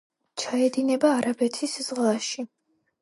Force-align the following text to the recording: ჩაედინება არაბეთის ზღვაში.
ჩაედინება 0.43 1.11
არაბეთის 1.17 1.77
ზღვაში. 1.89 2.47